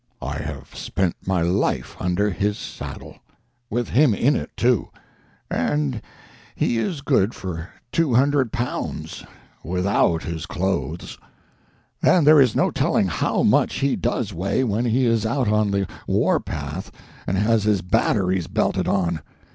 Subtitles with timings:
[0.19, 4.89] I have spent my life under his saddle—with him in it, too,
[5.47, 6.01] and
[6.55, 9.23] he is good for two hundred pounds,
[9.63, 11.19] without his clothes;
[12.01, 15.69] and there is no telling how much he does weigh when he is out on
[15.69, 16.89] the war path
[17.27, 19.19] and has his batteries belted on.